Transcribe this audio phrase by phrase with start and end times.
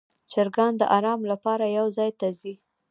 [0.31, 2.53] چرګان د آرام لپاره یو ځای ته ځي.